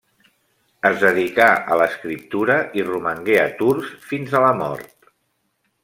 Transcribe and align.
Es 0.89 0.95
dedicà 1.03 1.49
a 1.75 1.77
l'escriptura, 1.81 2.57
i 2.81 2.87
romangué 2.89 3.39
a 3.43 3.47
Tours 3.61 3.93
fins 4.11 4.35
a 4.37 4.43
la 4.47 4.53
mort. 4.65 5.13